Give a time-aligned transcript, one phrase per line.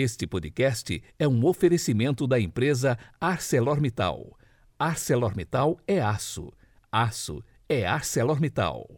[0.00, 4.38] Este podcast é um oferecimento da empresa ArcelorMittal.
[4.78, 6.52] ArcelorMittal é aço.
[6.92, 8.88] Aço é ArcelorMittal.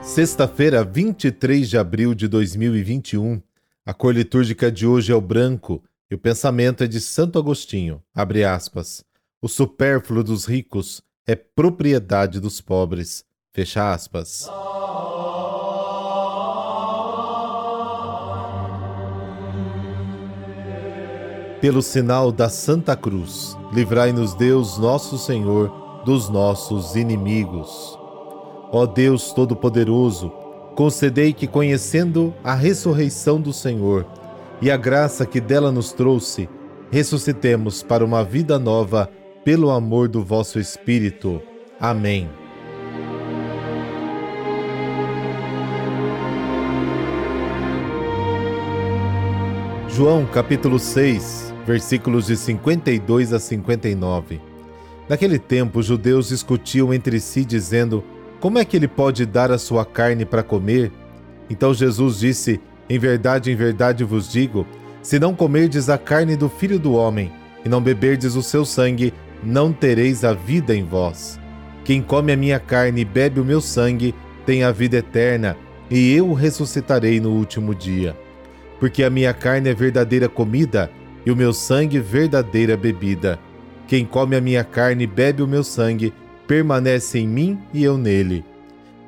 [0.00, 3.42] Sexta-feira, 23 de abril de 2021.
[3.84, 8.02] A cor litúrgica de hoje é o branco e o pensamento é de Santo Agostinho.
[8.14, 9.04] Abre aspas.
[9.42, 13.24] O supérfluo dos ricos é propriedade dos pobres.
[13.52, 14.48] Fecha aspas.
[21.60, 27.98] Pelo sinal da Santa Cruz, livrai-nos Deus, nosso Senhor, dos nossos inimigos.
[28.70, 30.30] Ó Deus Todo-Poderoso,
[30.76, 34.06] concedei que, conhecendo a ressurreição do Senhor
[34.62, 36.48] e a graça que dela nos trouxe,
[36.90, 39.10] ressuscitemos para uma vida nova
[39.46, 41.40] pelo amor do vosso Espírito.
[41.78, 42.28] Amém.
[49.88, 54.40] João capítulo 6, versículos de 52 a 59.
[55.08, 58.02] Naquele tempo, os judeus discutiam entre si, dizendo:
[58.40, 60.90] Como é que ele pode dar a sua carne para comer?
[61.48, 64.66] Então Jesus disse: Em verdade, em verdade vos digo:
[65.02, 67.30] se não comerdes a carne do filho do homem
[67.64, 69.14] e não beberdes o seu sangue,
[69.46, 71.38] não tereis a vida em vós.
[71.84, 74.12] Quem come a minha carne e bebe o meu sangue
[74.44, 75.56] tem a vida eterna,
[75.88, 78.16] e eu o ressuscitarei no último dia.
[78.80, 80.90] Porque a minha carne é verdadeira comida
[81.24, 83.38] e o meu sangue verdadeira bebida.
[83.86, 86.12] Quem come a minha carne e bebe o meu sangue
[86.48, 88.44] permanece em mim e eu nele.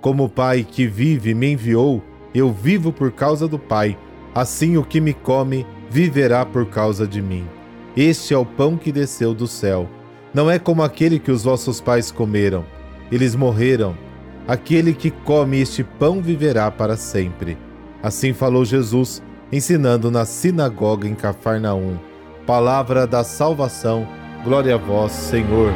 [0.00, 2.00] Como o Pai que vive me enviou,
[2.32, 3.98] eu vivo por causa do Pai.
[4.32, 7.44] Assim o que me come viverá por causa de mim.
[7.96, 9.88] Este é o pão que desceu do céu
[10.32, 12.64] não é como aquele que os vossos pais comeram.
[13.10, 13.96] Eles morreram.
[14.46, 17.56] Aquele que come este pão viverá para sempre.
[18.02, 21.98] Assim falou Jesus, ensinando na sinagoga em Cafarnaum.
[22.46, 24.06] Palavra da salvação.
[24.44, 25.72] Glória a vós, Senhor.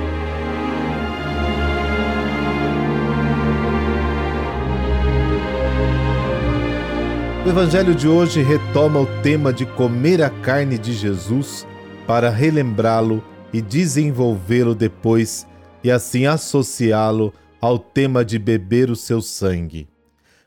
[7.45, 11.67] O Evangelho de hoje retoma o tema de comer a carne de Jesus
[12.07, 13.23] para relembrá-lo
[13.53, 15.47] e desenvolvê-lo depois
[15.85, 19.89] e assim associá-lo ao tema de beber o seu sangue.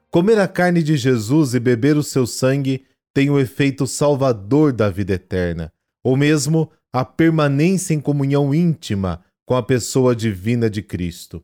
[0.10, 4.90] Comer a carne de Jesus e beber o seu sangue tem o efeito salvador da
[4.90, 5.72] vida eterna,
[6.04, 11.44] ou mesmo a permanência em comunhão íntima com a pessoa divina de Cristo.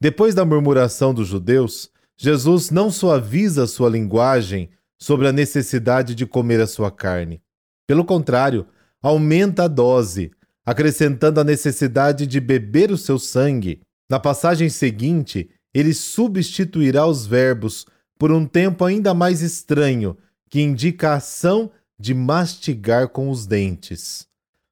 [0.00, 6.60] Depois da murmuração dos judeus, Jesus não suaviza sua linguagem sobre a necessidade de comer
[6.60, 7.42] a sua carne.
[7.86, 8.66] Pelo contrário,
[9.02, 10.30] aumenta a dose,
[10.64, 13.80] acrescentando a necessidade de beber o seu sangue.
[14.08, 17.86] Na passagem seguinte, ele substituirá os verbos
[18.18, 20.16] por um tempo ainda mais estranho,
[20.48, 24.26] que indica a ação de mastigar com os dentes.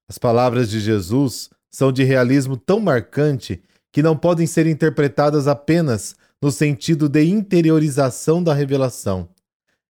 [0.08, 6.14] As palavras de Jesus são de realismo tão marcante que não podem ser interpretadas apenas
[6.40, 9.28] no sentido de interiorização da revelação.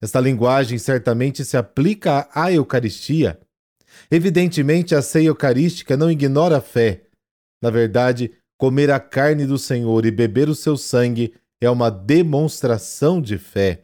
[0.02, 3.40] Esta linguagem certamente se aplica à Eucaristia,
[4.10, 7.04] Evidentemente, a ceia eucarística não ignora a fé.
[7.62, 13.22] Na verdade, comer a carne do Senhor e beber o seu sangue é uma demonstração
[13.22, 13.84] de fé.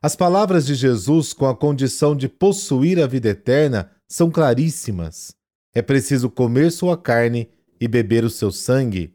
[0.00, 5.34] As palavras de Jesus com a condição de possuir a vida eterna são claríssimas.
[5.74, 7.48] É preciso comer sua carne
[7.80, 9.14] e beber o seu sangue.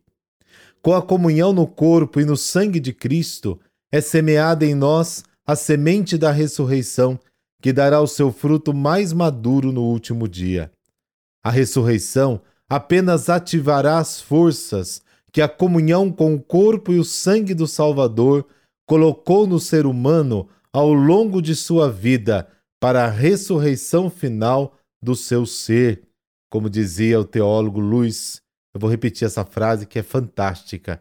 [0.81, 3.59] Com a comunhão no corpo e no sangue de Cristo,
[3.91, 7.19] é semeada em nós a semente da ressurreição
[7.61, 10.71] que dará o seu fruto mais maduro no último dia.
[11.43, 17.53] A ressurreição apenas ativará as forças que a comunhão com o corpo e o sangue
[17.53, 18.45] do Salvador
[18.85, 22.47] colocou no ser humano ao longo de sua vida
[22.79, 26.03] para a ressurreição final do seu ser.
[26.49, 28.41] Como dizia o teólogo Luiz,
[28.73, 30.99] eu vou repetir essa frase que é fantástica.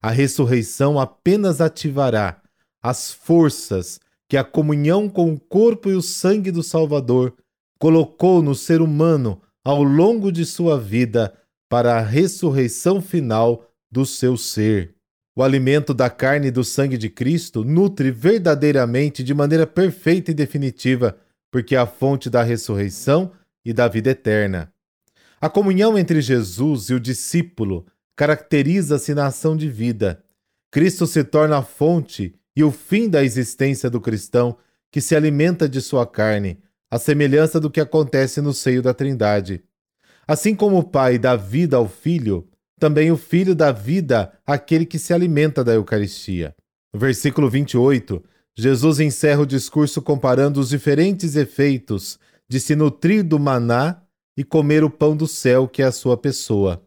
[0.00, 2.40] A ressurreição apenas ativará
[2.82, 7.34] as forças que a comunhão com o corpo e o sangue do Salvador
[7.78, 11.32] colocou no ser humano ao longo de sua vida
[11.68, 14.94] para a ressurreição final do seu ser.
[15.36, 20.34] O alimento da carne e do sangue de Cristo nutre verdadeiramente de maneira perfeita e
[20.34, 21.18] definitiva,
[21.50, 23.32] porque é a fonte da ressurreição
[23.64, 24.72] e da vida eterna.
[25.40, 27.86] A comunhão entre Jesus e o discípulo
[28.16, 30.22] caracteriza-se na ação de vida.
[30.70, 34.56] Cristo se torna a fonte e o fim da existência do cristão
[34.90, 36.58] que se alimenta de sua carne,
[36.90, 39.62] à semelhança do que acontece no seio da Trindade.
[40.26, 42.48] Assim como o Pai dá vida ao Filho,
[42.80, 46.54] também o Filho dá vida àquele que se alimenta da Eucaristia.
[46.92, 48.24] No versículo 28,
[48.56, 52.18] Jesus encerra o discurso comparando os diferentes efeitos
[52.48, 54.00] de se nutrir do maná
[54.36, 56.82] e comer o pão do céu, que é a sua pessoa.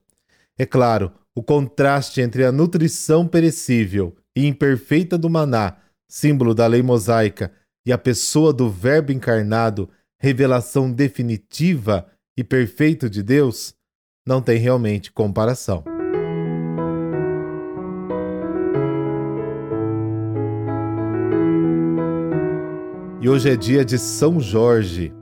[0.57, 5.75] É claro, o contraste entre a nutrição perecível e imperfeita do maná,
[6.07, 7.51] símbolo da lei mosaica,
[7.85, 12.07] e a pessoa do Verbo encarnado, revelação definitiva
[12.37, 13.73] e perfeita de Deus,
[14.25, 15.83] não tem realmente comparação.
[23.21, 25.13] E hoje é dia de São Jorge.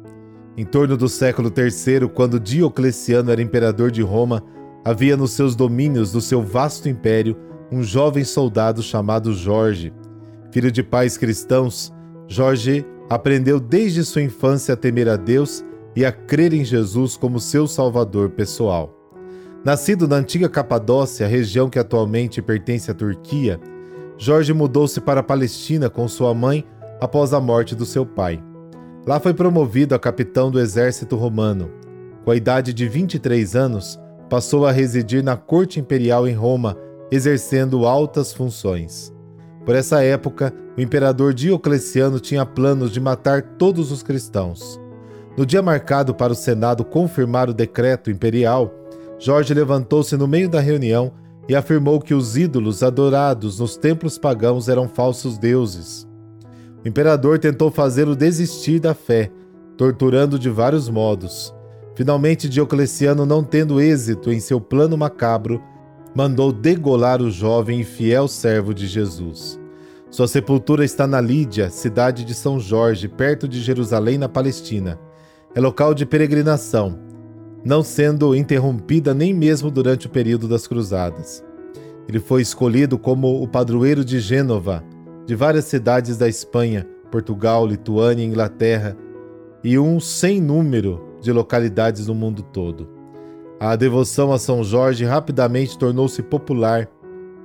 [0.56, 4.44] Em torno do século III, quando Diocleciano era imperador de Roma,
[4.86, 7.36] havia nos seus domínios do seu vasto império
[7.72, 9.94] um jovem soldado chamado Jorge.
[10.52, 11.94] Filho de pais cristãos,
[12.28, 15.64] Jorge aprendeu desde sua infância a temer a Deus
[15.96, 18.94] e a crer em Jesus como seu salvador pessoal.
[19.64, 23.60] Nascido na antiga Capadócia, região que atualmente pertence à Turquia,
[24.18, 26.66] Jorge mudou-se para a Palestina com sua mãe
[27.02, 28.42] após a morte do seu pai.
[29.06, 31.72] Lá foi promovido a capitão do exército romano.
[32.24, 34.00] Com a idade de 23 anos,
[34.30, 36.78] passou a residir na corte imperial em Roma,
[37.12, 39.14] exercendo altas funções.
[39.66, 44.80] Por essa época, o imperador Diocleciano tinha planos de matar todos os cristãos.
[45.38, 48.74] No dia marcado para o Senado confirmar o decreto imperial,
[49.20, 51.12] Jorge levantou-se no meio da reunião
[51.50, 56.08] e afirmou que os ídolos adorados nos templos pagãos eram falsos deuses.
[56.84, 59.32] O imperador tentou fazê-lo desistir da fé,
[59.78, 61.54] torturando de vários modos.
[61.96, 65.62] Finalmente, Diocleciano, não tendo êxito em seu plano macabro,
[66.18, 69.60] mandou degolar o jovem e fiel servo de Jesus.
[70.10, 75.00] Sua sepultura está na Lídia, cidade de São Jorge, perto de Jerusalém, na Palestina.
[75.54, 76.98] É local de peregrinação
[77.64, 81.46] não sendo interrompida nem mesmo durante o período das Cruzadas.
[82.10, 84.84] Ele foi escolhido como o padroeiro de Gênova,
[85.24, 88.98] de várias cidades da Espanha, Portugal, Lituânia Inglaterra,
[89.64, 92.97] e um sem número de localidades no mundo todo.
[93.60, 96.88] A devoção a São Jorge rapidamente tornou-se popular.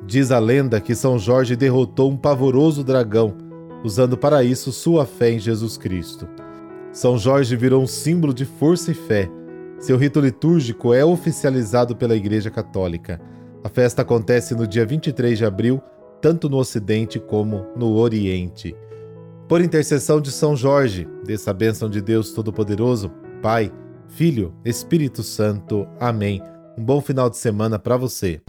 [0.06, 3.34] Diz a lenda que São Jorge derrotou um pavoroso dragão,
[3.84, 6.28] usando para isso sua fé em Jesus Cristo.
[6.92, 9.30] São Jorge virou um símbolo de força e fé
[9.82, 13.20] seu rito litúrgico é oficializado pela Igreja Católica.
[13.64, 15.82] A festa acontece no dia 23 de abril,
[16.20, 18.76] tanto no Ocidente como no Oriente.
[19.48, 23.10] Por intercessão de São Jorge, dessa bênção de Deus Todo-Poderoso,
[23.42, 23.72] Pai,
[24.14, 25.88] Filho, Espírito Santo.
[25.98, 26.42] Amém.
[26.76, 28.42] Um bom final de semana para você.